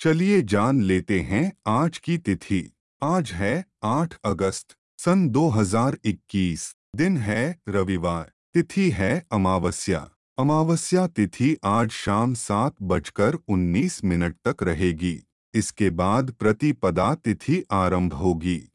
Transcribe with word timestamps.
चलिए 0.00 0.42
जान 0.42 0.82
लेते 0.82 1.20
हैं 1.20 1.52
आज 1.66 1.98
की 1.98 2.18
तिथि। 2.18 2.72
आज 3.02 3.30
है 3.32 3.64
8 3.84 4.14
अगस्त, 4.24 4.76
सन 4.98 5.28
2021 5.28 6.76
दिन 6.96 7.16
है 7.16 7.58
रविवार, 7.68 8.30
तिथि 8.54 8.90
है 8.90 9.26
अमावस्या। 9.32 10.08
अमावस्या 10.38 11.06
तिथि 11.06 11.56
आज 11.64 11.90
शाम 11.90 12.34
सात 12.34 12.74
बजकर 12.82 13.38
उन्नीस 13.48 14.04
मिनट 14.04 14.36
तक 14.48 14.62
रहेगी। 14.62 15.26
इसके 15.54 15.90
बाद 15.90 16.30
प्रतिपदा 16.30 17.14
तिथि 17.14 17.62
आरंभ 17.70 18.14
होगी। 18.14 18.68